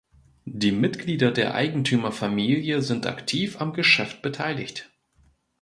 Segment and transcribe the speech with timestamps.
[0.45, 4.89] Die Mitglieder der Eigentümerfamilie sind aktiv am Geschäft beteiligt.